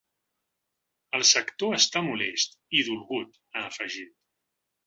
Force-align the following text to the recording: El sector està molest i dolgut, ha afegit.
El 1.17 1.25
sector 1.33 1.77
està 1.79 2.03
molest 2.09 2.57
i 2.81 2.85
dolgut, 2.91 3.39
ha 3.61 3.67
afegit. 3.69 4.19